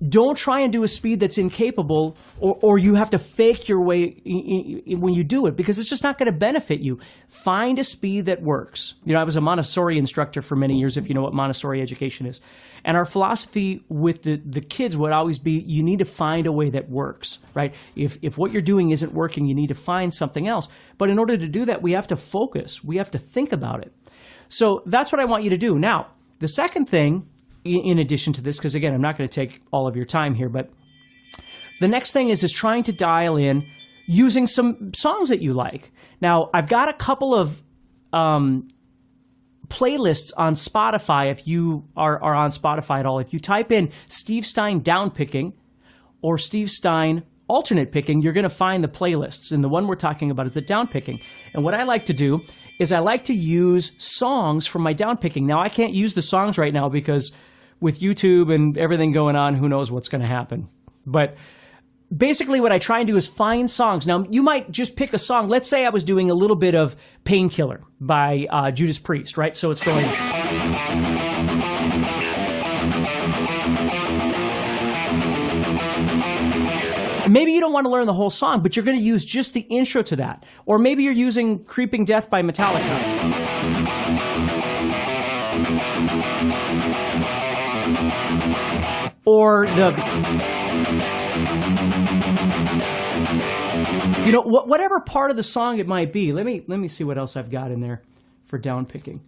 don't 0.08 0.38
try 0.38 0.62
and 0.62 0.72
do 0.72 0.84
a 0.84 0.88
speed 0.88 1.20
that's 1.20 1.38
incapable 1.38 2.18
or, 2.39 2.58
or 2.62 2.77
you 2.77 2.96
have 2.96 3.10
to 3.10 3.20
fake 3.20 3.68
your 3.68 3.84
way 3.84 4.22
when 4.88 5.13
you 5.13 5.24
do 5.24 5.46
it 5.48 5.58
because 5.58 5.77
it's 5.77 5.89
just 5.89 6.03
not 6.03 6.18
going 6.18 6.32
to 6.32 6.38
benefit 6.38 6.79
you. 6.79 7.00
Find 7.27 7.77
a 7.79 7.84
speed 7.84 8.25
that 8.27 8.41
works. 8.41 8.96
You 9.03 9.13
know, 9.13 9.20
I 9.20 9.24
was 9.24 9.36
a 9.36 9.41
Montessori 9.41 9.98
instructor 9.98 10.41
for 10.41 10.56
many 10.56 10.77
years, 10.77 10.96
if 10.96 11.10
you 11.10 11.15
know 11.15 11.22
what 11.22 11.34
Montessori 11.34 11.82
education 11.82 12.25
is. 12.25 12.39
And 12.86 12.96
our 12.96 13.06
philosophy 13.06 13.84
with 13.89 14.24
the, 14.24 14.38
the 14.38 14.62
kids 14.62 14.96
would 14.96 15.12
always 15.12 15.38
be 15.38 15.63
you 15.68 15.84
need 15.84 16.00
to 16.00 16.06
find 16.06 16.48
a 16.48 16.51
way 16.51 16.70
that 16.70 16.89
works, 16.89 17.39
right? 17.53 17.75
If, 17.96 18.18
if 18.22 18.38
what 18.38 18.53
you're 18.53 18.62
doing 18.62 18.91
isn't 18.91 19.13
working, 19.13 19.46
you 19.48 19.53
need 19.53 19.68
to 19.68 19.75
find 19.75 20.13
something 20.13 20.48
else. 20.48 20.70
But 20.98 21.10
in 21.10 21.20
order 21.20 21.36
to 21.36 21.48
do 21.48 21.65
that, 21.65 21.82
we 21.82 21.91
have 21.91 22.08
to 22.08 22.15
focus, 22.15 22.84
we 22.84 22.98
have 22.98 23.12
to 23.12 23.20
think 23.20 23.51
about 23.51 23.82
it. 23.82 23.94
So 24.48 24.82
that's 24.86 25.12
what 25.12 25.20
I 25.20 25.25
want 25.25 25.44
you 25.44 25.50
to 25.50 25.58
do. 25.58 25.77
Now, 25.77 26.08
The 26.39 26.48
second 26.48 26.88
thing, 26.88 27.27
in 27.63 28.00
addition 28.00 28.34
to 28.34 28.42
this, 28.42 28.58
because 28.58 28.75
again, 28.75 28.94
I'm 28.94 29.01
not 29.01 29.18
going 29.18 29.30
to 29.30 29.34
take 29.34 29.62
all 29.72 29.88
of 29.88 29.96
your 29.96 30.06
time 30.06 30.36
here, 30.36 30.50
but 30.50 30.70
the 31.80 31.88
next 31.88 32.12
thing 32.12 32.30
is 32.30 32.44
is 32.44 32.51
trying 32.51 32.84
to 32.84 32.94
dial 32.94 33.38
in 33.38 33.63
using 34.08 34.48
some 34.48 34.94
songs 34.94 35.30
that 35.30 35.42
you 35.42 35.54
like. 35.54 35.92
Now, 36.22 36.50
I've 36.54 36.68
got 36.68 36.89
a 36.89 36.94
couple 36.94 37.34
of 37.34 37.62
um, 38.12 38.68
playlists 39.68 40.32
on 40.36 40.56
Spotify. 40.56 41.32
If 41.32 41.48
you 41.48 41.86
are, 41.96 42.22
are 42.22 42.34
on 42.34 42.50
Spotify 42.50 43.00
at 43.00 43.06
all, 43.06 43.20
if 43.20 43.34
you 43.34 43.39
type 43.39 43.72
in 43.72 43.92
Steve 44.08 44.46
Stine 44.46 44.82
downpicking 44.82 45.54
or 46.22 46.38
Steve 46.38 46.70
Stine 46.70 47.24
alternate 47.48 47.92
picking, 47.92 48.22
you're 48.22 48.34
going 48.34 48.44
to 48.44 48.50
find 48.50 48.84
the 48.84 48.88
playlists. 48.88 49.51
And 49.51 49.63
the 49.63 49.70
one 49.70 49.88
we're 49.88 49.96
talking 49.96 50.32
about 50.32 50.48
is 50.48 50.54
the 50.54 50.62
downpicking. 50.62 51.24
And 51.54 51.63
what 51.63 51.74
I 51.74 51.84
like 51.84 52.06
to 52.06 52.13
do 52.13 52.42
is 52.80 52.92
I 52.92 53.00
like 53.00 53.25
to 53.25 53.34
use 53.34 53.92
songs 53.98 54.66
from 54.66 54.82
my 54.82 54.94
downpicking. 54.94 55.44
Now, 55.44 55.60
I 55.62 55.70
can't 55.70 55.94
use 55.94 56.13
the 56.13 56.22
songs 56.22 56.58
right 56.58 56.74
now 56.74 56.89
because 56.89 57.32
with 57.79 58.00
YouTube 58.00 58.53
and 58.53 58.77
everything 58.77 59.12
going 59.12 59.36
on, 59.36 59.55
who 59.55 59.69
knows 59.69 59.91
what's 59.91 60.07
going 60.07 60.21
to 60.21 60.27
happen. 60.27 60.69
But 61.05 61.36
basically 62.15 62.62
what 62.62 62.71
I 62.71 62.79
try 62.79 63.00
and 63.00 63.07
do 63.07 63.15
is 63.15 63.27
find 63.27 63.69
songs. 63.69 64.07
Now, 64.07 64.25
you 64.29 64.43
might 64.43 64.71
just 64.71 64.95
pick 64.95 65.13
a 65.13 65.17
song. 65.17 65.48
Let's 65.48 65.69
say 65.69 65.86
I 65.86 65.89
was 65.89 66.03
doing 66.03 66.29
a 66.29 66.33
little 66.33 66.55
bit 66.55 66.75
of 66.75 66.95
Painkiller 67.24 67.81
by 68.00 68.48
uh, 68.50 68.71
Judas 68.71 69.00
Priest, 69.00 69.38
right? 69.38 69.55
So 69.55 69.71
it's 69.71 69.81
going. 69.81 70.05
Maybe 77.29 77.51
you 77.51 77.59
don't 77.59 77.74
want 77.74 77.86
to 77.86 77.91
learn 77.91 78.07
the 78.07 78.13
whole 78.13 78.31
song, 78.31 78.63
but 78.63 78.75
you're 78.75 78.86
going 78.86 78.98
to 78.98 79.03
use 79.03 79.24
just 79.24 79.53
the 79.53 79.59
intro 79.62 80.01
to 80.01 80.15
that. 80.15 80.48
Or 80.65 80.79
maybe 80.79 81.03
you're 81.03 81.13
using 81.13 81.63
Creeping 81.63 82.05
Death 82.05 82.27
by 82.27 82.41
Metallica. 82.41 84.59
Or 89.31 89.67
the 89.67 89.89
you 94.25 94.31
know, 94.31 94.41
wh- 94.41 94.67
whatever 94.67 95.00
part 95.00 95.29
of 95.29 95.38
the 95.38 95.43
song 95.43 95.77
it 95.77 95.88
might 95.88 96.12
be. 96.12 96.31
Let 96.31 96.48
me 96.48 96.63
let 96.65 96.79
me 96.79 96.88
see 96.88 97.03
what 97.03 97.19
else 97.19 97.38
I've 97.38 97.51
got 97.51 97.69
in 97.69 97.79
there 97.81 98.01
for 98.45 98.57
down 98.57 98.88
picking. 98.88 99.21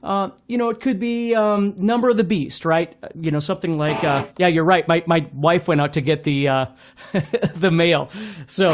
Uh, 0.00 0.30
you 0.46 0.58
know, 0.58 0.68
it 0.70 0.78
could 0.80 1.00
be 1.00 1.34
um, 1.34 1.74
Number 1.76 2.08
of 2.08 2.16
the 2.16 2.24
Beast, 2.24 2.64
right? 2.64 2.96
You 3.14 3.30
know, 3.32 3.38
something 3.40 3.78
like, 3.78 4.02
uh, 4.02 4.26
yeah, 4.36 4.48
you're 4.48 4.64
right. 4.64 4.86
My, 4.88 5.04
my 5.06 5.28
wife 5.32 5.68
went 5.68 5.80
out 5.80 5.92
to 5.92 6.00
get 6.00 6.24
the 6.24 6.48
uh, 6.48 6.66
the 7.54 7.70
mail, 7.72 8.10
so. 8.46 8.70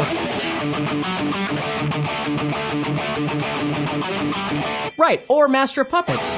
Right, 4.97 5.23
or 5.29 5.47
Master 5.47 5.81
of 5.81 5.89
Puppets. 5.89 6.35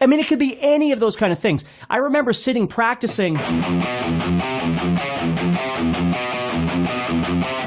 I 0.00 0.06
mean, 0.06 0.20
it 0.20 0.26
could 0.26 0.38
be 0.38 0.58
any 0.60 0.92
of 0.92 1.00
those 1.00 1.16
kind 1.16 1.32
of 1.32 1.38
things. 1.38 1.64
I 1.88 1.96
remember 1.96 2.34
sitting 2.34 2.66
practicing. 2.66 3.36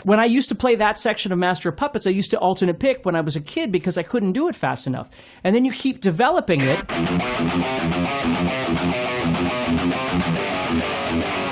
When 0.08 0.20
I 0.20 0.26
used 0.26 0.50
to 0.50 0.56
play 0.56 0.76
that 0.76 0.98
section 0.98 1.32
of 1.32 1.40
Master 1.40 1.70
of 1.70 1.78
Puppets, 1.78 2.06
I 2.08 2.12
used 2.12 2.32
to 2.32 2.38
alternate 2.38 2.80
pick 2.80 3.06
when 3.06 3.16
I 3.16 3.22
was 3.22 3.36
a 3.36 3.42
kid 3.42 3.72
because 3.72 3.98
I 3.98 4.04
couldn't 4.04 4.34
do 4.34 4.48
it 4.48 4.56
fast 4.56 4.88
enough. 4.88 5.10
And 5.44 5.56
then 5.56 5.66
you 5.66 5.72
keep 5.72 6.00
developing 6.00 6.62
it. 6.62 6.86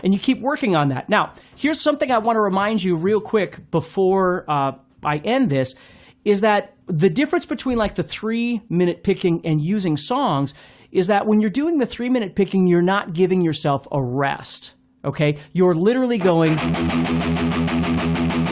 And 0.04 0.14
you 0.14 0.20
keep 0.20 0.40
working 0.40 0.76
on 0.76 0.90
that. 0.90 1.10
Now, 1.10 1.34
here's 1.58 1.82
something 1.82 2.12
I 2.12 2.20
want 2.20 2.38
to 2.38 2.42
remind 2.42 2.84
you 2.84 2.96
real 2.96 3.20
quick 3.20 3.72
before 3.72 4.46
uh, 4.48 4.74
I 5.04 5.18
end 5.18 5.50
this 5.50 5.74
is 6.24 6.42
that 6.42 6.75
the 6.88 7.10
difference 7.10 7.46
between 7.46 7.78
like 7.78 7.96
the 7.96 8.04
three 8.04 8.62
minute 8.70 9.04
picking 9.04 9.42
and 9.44 9.62
using 9.62 9.98
songs 9.98 10.54
is 10.92 11.08
that 11.08 11.26
when 11.26 11.42
you're 11.42 11.50
doing 11.50 11.78
the 11.78 11.86
three 11.86 12.10
minute 12.10 12.36
picking, 12.36 12.68
you're 12.68 12.82
not 12.82 13.14
giving 13.14 13.42
yourself 13.42 13.88
a 13.92 14.02
rest. 14.02 14.76
Okay? 15.04 15.38
You're 15.54 15.74
literally 15.74 16.18
going 16.18 16.58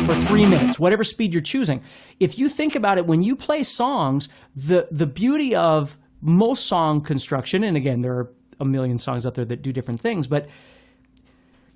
for 0.06 0.16
three 0.16 0.46
minutes, 0.46 0.80
whatever 0.80 1.04
speed 1.04 1.34
you're 1.34 1.42
choosing. 1.42 1.84
If 2.20 2.38
you 2.38 2.50
think 2.50 2.76
about 2.76 2.98
it, 2.98 3.06
when 3.06 3.24
you 3.24 3.36
play 3.36 3.64
songs, 3.64 4.30
the, 4.56 4.88
the 4.92 5.08
beauty 5.08 5.56
of 5.56 5.98
most 6.22 6.68
song 6.68 7.02
construction, 7.02 7.64
and 7.64 7.78
again, 7.78 8.02
there 8.02 8.14
are 8.14 8.34
a 8.60 8.66
million 8.66 8.98
songs 8.98 9.26
out 9.26 9.36
there 9.36 9.46
that 9.46 9.62
do 9.62 9.72
different 9.72 10.00
things, 10.00 10.28
but 10.28 10.48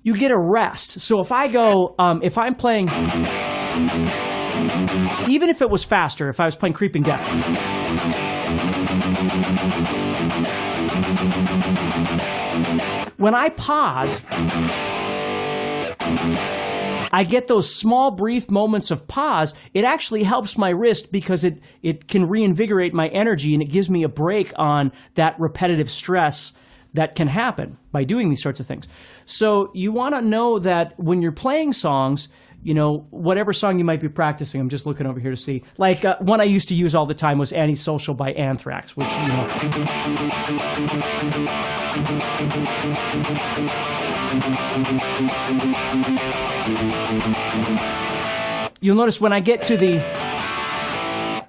you 0.02 0.14
get 0.14 0.30
a 0.30 0.38
rest. 0.38 1.00
So 1.00 1.20
if 1.20 1.32
I 1.32 1.48
go, 1.48 1.94
um, 1.98 2.20
if 2.22 2.38
I'm 2.38 2.54
playing 2.54 2.88
even 5.28 5.48
if 5.48 5.62
it 5.62 5.70
was 5.70 5.84
faster, 5.84 6.28
if 6.28 6.40
I 6.40 6.46
was 6.46 6.56
playing 6.56 6.74
Creeping 6.74 7.02
Death. 7.02 7.26
When 13.18 13.34
I 13.34 13.48
pause, 13.50 14.20
I 17.10 17.24
get 17.24 17.48
those 17.48 17.74
small, 17.74 18.10
brief 18.10 18.50
moments 18.50 18.90
of 18.90 19.08
pause. 19.08 19.54
It 19.74 19.84
actually 19.84 20.22
helps 20.22 20.58
my 20.58 20.70
wrist 20.70 21.10
because 21.10 21.44
it, 21.44 21.60
it 21.82 22.06
can 22.08 22.28
reinvigorate 22.28 22.94
my 22.94 23.08
energy 23.08 23.54
and 23.54 23.62
it 23.62 23.66
gives 23.66 23.88
me 23.90 24.02
a 24.02 24.08
break 24.08 24.52
on 24.56 24.92
that 25.14 25.38
repetitive 25.40 25.90
stress 25.90 26.52
that 26.94 27.14
can 27.14 27.28
happen 27.28 27.78
by 27.92 28.04
doing 28.04 28.28
these 28.30 28.42
sorts 28.42 28.60
of 28.60 28.66
things. 28.66 28.88
So 29.26 29.70
you 29.74 29.92
want 29.92 30.14
to 30.14 30.22
know 30.22 30.58
that 30.58 30.98
when 30.98 31.22
you're 31.22 31.32
playing 31.32 31.72
songs, 31.72 32.28
you 32.62 32.74
know, 32.74 33.06
whatever 33.10 33.52
song 33.52 33.78
you 33.78 33.84
might 33.84 34.00
be 34.00 34.08
practicing. 34.08 34.60
I'm 34.60 34.68
just 34.68 34.84
looking 34.84 35.06
over 35.06 35.20
here 35.20 35.30
to 35.30 35.36
see. 35.36 35.62
Like 35.76 36.04
uh, 36.04 36.16
one 36.18 36.40
I 36.40 36.44
used 36.44 36.68
to 36.68 36.74
use 36.74 36.94
all 36.94 37.06
the 37.06 37.14
time 37.14 37.38
was 37.38 37.52
"Antisocial" 37.52 38.14
by 38.14 38.32
Anthrax, 38.32 38.96
which 38.96 39.10
you 39.12 39.28
know. 39.28 39.48
You'll 48.80 48.96
notice 48.96 49.20
when 49.20 49.32
I 49.32 49.40
get 49.40 49.64
to 49.66 49.76
the 49.76 49.98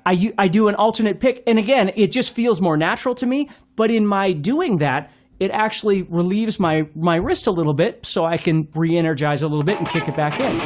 I, 0.05 0.34
I 0.38 0.48
do 0.48 0.67
an 0.69 0.75
alternate 0.75 1.19
pick, 1.19 1.43
and 1.46 1.60
again, 1.60 1.91
it 1.96 2.12
just 2.12 2.34
feels 2.34 2.60
more 2.62 2.77
natural 2.77 3.13
to 3.15 3.25
me. 3.25 3.50
But 3.75 3.91
in 3.91 4.08
my 4.08 4.31
doing 4.31 4.77
that, 4.77 5.12
it 5.39 5.51
actually 5.51 6.03
relieves 6.03 6.60
my, 6.60 6.88
my 6.96 7.15
wrist 7.15 7.48
a 7.48 7.51
little 7.51 7.74
bit 7.74 8.05
so 8.05 8.25
I 8.25 8.38
can 8.38 8.67
re 8.75 8.98
energize 8.98 9.41
a 9.41 9.48
little 9.48 9.63
bit 9.63 9.77
and 9.77 9.88
kick 9.88 10.08
it 10.08 10.15
back 10.15 10.39
in. 10.39 10.60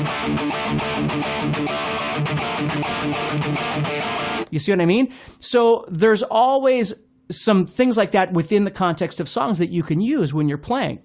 You 4.52 4.60
see 4.60 4.72
what 4.72 4.82
I 4.82 4.86
mean? 4.86 5.12
So 5.40 5.86
there's 5.90 6.24
always 6.24 6.94
some 7.32 7.66
things 7.66 7.98
like 7.98 8.12
that 8.12 8.34
within 8.34 8.66
the 8.66 8.72
context 8.72 9.20
of 9.20 9.28
songs 9.28 9.58
that 9.58 9.70
you 9.70 9.84
can 9.84 10.02
use 10.02 10.34
when 10.34 10.48
you're 10.48 10.58
playing. 10.58 11.00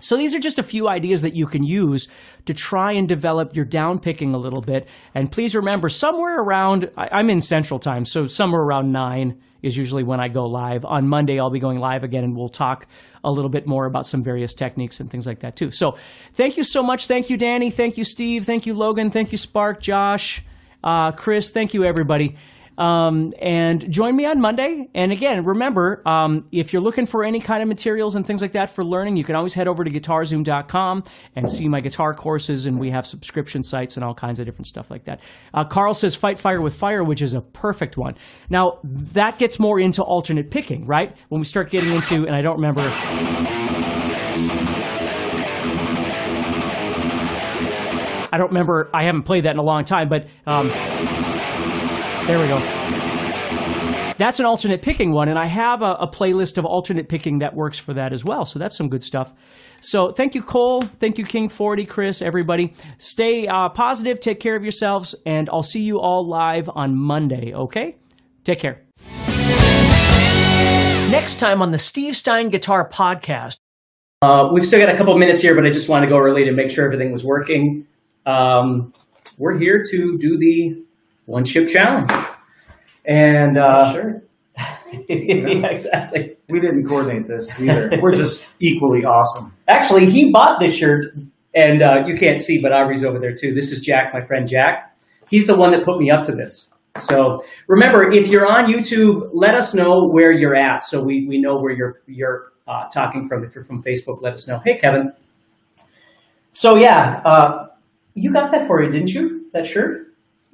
So 0.00 0.16
these 0.16 0.34
are 0.34 0.38
just 0.38 0.58
a 0.58 0.62
few 0.62 0.88
ideas 0.88 1.22
that 1.22 1.34
you 1.34 1.46
can 1.46 1.62
use 1.62 2.08
to 2.44 2.52
try 2.52 2.92
and 2.92 3.08
develop 3.08 3.56
your 3.56 3.64
down 3.64 4.00
picking 4.00 4.34
a 4.34 4.38
little 4.38 4.60
bit. 4.60 4.86
And 5.14 5.32
please 5.32 5.54
remember, 5.54 5.88
somewhere 5.88 6.40
around, 6.40 6.90
I'm 6.96 7.30
in 7.30 7.40
Central 7.40 7.78
Time, 7.78 8.04
so 8.04 8.26
somewhere 8.26 8.60
around 8.60 8.92
9 8.92 9.40
is 9.64 9.76
usually 9.76 10.02
when 10.02 10.20
I 10.20 10.28
go 10.28 10.46
live. 10.46 10.84
On 10.84 11.08
Monday, 11.08 11.40
I'll 11.40 11.50
be 11.50 11.58
going 11.58 11.78
live 11.78 12.04
again 12.04 12.22
and 12.22 12.36
we'll 12.36 12.50
talk 12.50 12.86
a 13.24 13.30
little 13.30 13.48
bit 13.48 13.66
more 13.66 13.86
about 13.86 14.06
some 14.06 14.22
various 14.22 14.52
techniques 14.52 15.00
and 15.00 15.10
things 15.10 15.26
like 15.26 15.40
that 15.40 15.56
too. 15.56 15.70
So 15.70 15.96
thank 16.34 16.58
you 16.58 16.64
so 16.64 16.82
much. 16.82 17.06
Thank 17.06 17.30
you, 17.30 17.38
Danny. 17.38 17.70
Thank 17.70 17.96
you, 17.96 18.04
Steve. 18.04 18.44
Thank 18.44 18.66
you, 18.66 18.74
Logan. 18.74 19.10
Thank 19.10 19.32
you, 19.32 19.38
Spark, 19.38 19.80
Josh, 19.80 20.42
uh, 20.82 21.12
Chris. 21.12 21.50
Thank 21.50 21.72
you, 21.72 21.82
everybody. 21.82 22.36
Um, 22.76 23.32
and 23.40 23.90
join 23.90 24.16
me 24.16 24.26
on 24.26 24.40
Monday. 24.40 24.88
And 24.94 25.12
again, 25.12 25.44
remember, 25.44 26.02
um, 26.06 26.48
if 26.50 26.72
you're 26.72 26.82
looking 26.82 27.06
for 27.06 27.24
any 27.24 27.40
kind 27.40 27.62
of 27.62 27.68
materials 27.68 28.14
and 28.14 28.26
things 28.26 28.42
like 28.42 28.52
that 28.52 28.70
for 28.70 28.84
learning, 28.84 29.16
you 29.16 29.24
can 29.24 29.36
always 29.36 29.54
head 29.54 29.68
over 29.68 29.84
to 29.84 29.90
guitarzoom.com 29.90 31.04
and 31.36 31.50
see 31.50 31.68
my 31.68 31.80
guitar 31.80 32.14
courses. 32.14 32.66
And 32.66 32.78
we 32.78 32.90
have 32.90 33.06
subscription 33.06 33.62
sites 33.62 33.96
and 33.96 34.04
all 34.04 34.14
kinds 34.14 34.40
of 34.40 34.46
different 34.46 34.66
stuff 34.66 34.90
like 34.90 35.04
that. 35.04 35.20
Uh, 35.52 35.64
Carl 35.64 35.94
says 35.94 36.16
Fight 36.16 36.38
Fire 36.38 36.60
with 36.60 36.74
Fire, 36.74 37.04
which 37.04 37.22
is 37.22 37.34
a 37.34 37.40
perfect 37.40 37.96
one. 37.96 38.16
Now, 38.50 38.78
that 38.82 39.38
gets 39.38 39.58
more 39.58 39.78
into 39.78 40.02
alternate 40.02 40.50
picking, 40.50 40.86
right? 40.86 41.16
When 41.28 41.40
we 41.40 41.44
start 41.44 41.70
getting 41.70 41.90
into, 41.90 42.26
and 42.26 42.34
I 42.34 42.42
don't 42.42 42.56
remember. 42.56 42.82
I 48.32 48.36
don't 48.36 48.48
remember. 48.48 48.90
I 48.92 49.04
haven't 49.04 49.22
played 49.22 49.44
that 49.44 49.52
in 49.52 49.58
a 49.58 49.62
long 49.62 49.84
time, 49.84 50.08
but 50.08 50.26
um, 50.44 50.72
there 52.26 52.38
we 52.40 52.48
go. 52.48 52.58
That's 54.16 54.38
an 54.38 54.46
alternate 54.46 54.80
picking 54.80 55.12
one, 55.12 55.28
and 55.28 55.38
I 55.38 55.46
have 55.46 55.82
a, 55.82 55.94
a, 55.94 56.08
playlist 56.08 56.56
of 56.56 56.64
alternate 56.64 57.08
picking 57.08 57.40
that 57.40 57.54
works 57.54 57.78
for 57.80 57.94
that 57.94 58.12
as 58.12 58.24
well. 58.24 58.46
So 58.46 58.58
that's 58.60 58.76
some 58.76 58.88
good 58.88 59.02
stuff. 59.02 59.34
So 59.80 60.12
thank 60.12 60.34
you, 60.34 60.42
Cole. 60.42 60.82
Thank 60.82 61.18
you, 61.18 61.24
King 61.24 61.48
Forty, 61.48 61.84
Chris, 61.84 62.22
everybody. 62.22 62.72
Stay 62.98 63.48
uh, 63.48 63.68
positive. 63.70 64.20
Take 64.20 64.38
care 64.38 64.54
of 64.54 64.62
yourselves, 64.62 65.14
and 65.26 65.50
I'll 65.50 65.64
see 65.64 65.82
you 65.82 65.98
all 65.98 66.26
live 66.26 66.70
on 66.74 66.96
Monday. 66.96 67.52
Okay? 67.52 67.96
Take 68.44 68.60
care. 68.60 68.82
Next 71.10 71.40
time 71.40 71.60
on 71.60 71.72
the 71.72 71.78
Steve 71.78 72.16
Stine 72.16 72.48
Guitar 72.48 72.88
Podcast. 72.88 73.56
Uh, 74.22 74.48
we've 74.52 74.64
still 74.64 74.80
got 74.80 74.94
a 74.94 74.96
couple 74.96 75.16
minutes 75.18 75.40
here, 75.40 75.54
but 75.54 75.66
I 75.66 75.70
just 75.70 75.88
want 75.88 76.04
to 76.04 76.08
go 76.08 76.18
early 76.18 76.44
to 76.44 76.52
make 76.52 76.70
sure 76.70 76.84
everything 76.84 77.12
was 77.12 77.24
working. 77.24 77.86
Um, 78.26 78.94
we're 79.38 79.58
here 79.58 79.82
to 79.90 80.18
do 80.18 80.38
the 80.38 80.82
one 81.26 81.44
chip 81.44 81.68
challenge. 81.68 82.10
And 83.06 83.58
uh, 83.58 83.92
Sure. 83.92 84.22
yeah, 85.08 85.66
exactly. 85.66 86.36
We 86.48 86.60
didn't 86.60 86.86
coordinate 86.86 87.26
this 87.26 87.60
either. 87.60 87.98
We're 88.00 88.14
just 88.14 88.46
equally 88.60 89.04
awesome. 89.04 89.52
Actually, 89.68 90.10
he 90.10 90.30
bought 90.30 90.60
this 90.60 90.76
shirt, 90.76 91.06
and 91.54 91.82
uh, 91.82 92.06
you 92.06 92.16
can't 92.16 92.38
see, 92.38 92.60
but 92.62 92.72
Aubrey's 92.72 93.04
over 93.04 93.18
there 93.18 93.34
too. 93.34 93.52
This 93.54 93.72
is 93.72 93.80
Jack, 93.80 94.12
my 94.12 94.20
friend 94.20 94.46
Jack. 94.46 94.96
He's 95.28 95.46
the 95.46 95.56
one 95.56 95.72
that 95.72 95.84
put 95.84 95.98
me 95.98 96.10
up 96.10 96.22
to 96.24 96.32
this. 96.32 96.68
So 96.98 97.44
remember, 97.66 98.12
if 98.12 98.28
you're 98.28 98.46
on 98.46 98.66
YouTube, 98.66 99.30
let 99.32 99.54
us 99.56 99.74
know 99.74 100.08
where 100.08 100.30
you're 100.30 100.54
at, 100.54 100.84
so 100.84 101.02
we, 101.02 101.26
we 101.26 101.40
know 101.40 101.56
where 101.56 101.72
you're 101.72 102.02
you're 102.06 102.52
uh, 102.68 102.84
talking 102.88 103.26
from. 103.26 103.44
If 103.44 103.54
you're 103.54 103.64
from 103.64 103.82
Facebook, 103.82 104.22
let 104.22 104.34
us 104.34 104.46
know. 104.46 104.60
Hey, 104.64 104.78
Kevin. 104.78 105.12
So 106.52 106.76
yeah, 106.76 107.20
uh, 107.24 107.66
you 108.14 108.32
got 108.32 108.52
that 108.52 108.68
for 108.68 108.80
you, 108.82 108.92
didn't 108.92 109.10
you? 109.10 109.50
That 109.52 109.66
shirt? 109.66 110.03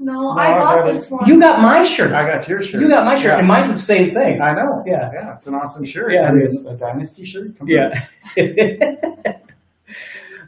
No, 0.03 0.13
No, 0.13 0.29
I 0.31 0.55
I 0.55 0.59
bought 0.59 0.75
got 0.77 0.85
this 0.87 1.11
one. 1.11 1.27
You 1.29 1.39
got 1.39 1.61
my 1.61 1.83
shirt. 1.83 2.13
I 2.13 2.23
got 2.27 2.49
your 2.49 2.63
shirt. 2.63 2.81
You 2.81 2.89
got 2.89 3.05
my 3.05 3.15
shirt, 3.15 3.33
Yeah. 3.33 3.39
and 3.41 3.47
mine's 3.47 3.71
the 3.71 3.77
same 3.79 4.11
thing. 4.11 4.41
I 4.41 4.55
know. 4.55 4.83
Yeah. 4.87 5.11
Yeah, 5.13 5.35
it's 5.35 5.47
an 5.47 5.55
awesome 5.55 5.85
shirt. 5.85 6.13
Yeah, 6.13 6.25
it 6.25 6.31
And 6.31 6.43
it's 6.43 6.57
a 6.67 6.75
dynasty 6.75 7.25
shirt. 7.27 7.59
Come 7.59 7.69
on. 7.69 7.93
Yeah. 8.37 9.33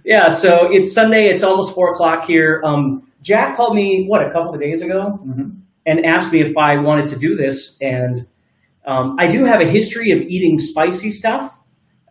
yeah, 0.05 0.29
so 0.31 0.71
it's 0.73 0.93
Sunday, 0.93 1.27
it's 1.29 1.43
almost 1.43 1.75
four 1.75 1.93
o'clock 1.93 2.25
here. 2.25 2.63
Um, 2.65 3.07
Jack 3.23 3.55
called 3.57 3.75
me, 3.77 4.07
what, 4.09 4.27
a 4.27 4.31
couple 4.31 4.55
of 4.55 4.61
days 4.61 4.83
ago, 4.83 5.21
Mhm. 5.25 5.57
and 5.87 6.07
asked 6.07 6.33
me 6.33 6.41
if 6.41 6.57
I 6.57 6.79
wanted 6.79 7.09
to 7.09 7.17
do 7.19 7.37
this. 7.37 7.77
And 7.81 8.27
um, 8.87 9.17
I 9.19 9.27
do 9.27 9.45
have 9.45 9.61
a 9.61 9.67
history 9.67 10.11
of 10.13 10.21
eating 10.23 10.59
spicy 10.59 11.11
stuff. 11.11 11.59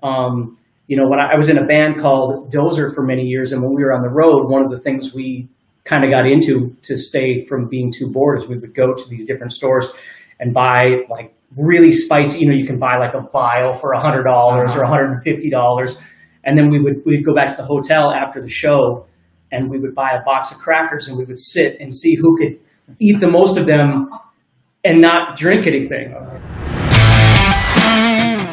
Um, 0.04 0.58
you 0.88 0.96
know, 0.96 1.08
when 1.08 1.20
I, 1.20 1.34
I 1.34 1.36
was 1.36 1.50
in 1.50 1.58
a 1.58 1.66
band 1.66 1.98
called 2.00 2.52
Dozer 2.54 2.94
for 2.94 3.04
many 3.04 3.24
years, 3.24 3.52
and 3.52 3.62
when 3.62 3.74
we 3.74 3.84
were 3.84 3.94
on 3.94 4.02
the 4.02 4.10
road, 4.10 4.50
one 4.50 4.64
of 4.64 4.70
the 4.72 4.78
things 4.78 5.14
we 5.14 5.50
kind 5.92 6.06
of 6.06 6.12
got 6.12 6.26
into 6.26 6.74
to 6.84 6.96
stay 6.98 7.44
from 7.44 7.68
being 7.68 7.92
too 7.92 8.10
bored 8.10 8.40
is 8.40 8.48
we 8.48 8.58
would 8.58 8.74
go 8.74 8.94
to 8.94 9.10
these 9.10 9.26
different 9.26 9.52
stores 9.52 9.90
and 10.40 10.54
buy 10.54 11.02
like 11.10 11.34
really 11.58 11.92
spicy. 11.92 12.40
You 12.40 12.48
know, 12.50 12.56
you 12.56 12.66
can 12.66 12.80
buy 12.80 12.98
like 12.98 13.14
a 13.14 13.22
vial 13.34 13.74
for 13.74 13.92
a 13.92 14.00
hundred 14.02 14.24
dollars 14.24 14.74
or 14.76 14.84
Uh-huh. 14.86 14.94
hundred 14.94 15.12
and 15.12 15.22
fifty 15.24 15.50
dollars, 15.50 15.98
and 16.46 16.58
then 16.58 16.70
we 16.70 16.80
would 16.80 17.04
we'd 17.06 17.26
go 17.26 17.36
back 17.36 17.48
to 17.48 17.58
the 17.58 17.66
hotel 17.66 18.12
after 18.12 18.40
the 18.42 18.48
show, 18.48 19.06
and 19.52 19.70
we 19.70 19.78
would 19.80 19.94
buy 19.94 20.12
a 20.12 20.24
box 20.24 20.52
of 20.52 20.58
crackers 20.60 21.08
and 21.10 21.18
we 21.18 21.26
would 21.26 21.38
sit 21.40 21.78
and 21.82 21.94
see 21.94 22.16
who 22.16 22.38
could 22.38 22.58
eat 23.00 23.20
the 23.20 23.28
most 23.30 23.58
of 23.58 23.66
them 23.66 24.08
and 24.86 25.02
not 25.02 25.36
drink 25.38 25.68
anything. 25.68 26.16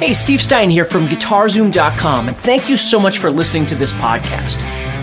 Hey, 0.01 0.13
Steve 0.13 0.41
Stine 0.41 0.71
here 0.71 0.85
from 0.85 1.07
GuitarZoom.com, 1.07 2.29
and 2.29 2.37
thank 2.37 2.69
you 2.69 2.77
so 2.77 3.01
much 3.01 3.19
for 3.19 3.31
listening 3.31 3.67
to 3.67 3.75
this 3.75 3.93
podcast. 3.93 4.57